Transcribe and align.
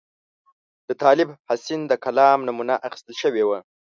د 0.87 0.89
طالب 1.03 1.29
حسین 1.49 1.81
د 1.87 1.93
کلام 2.03 2.39
نمونه 2.47 2.73
اخیستل 2.87 3.13
شوې 3.21 3.43
وه. 3.45 3.59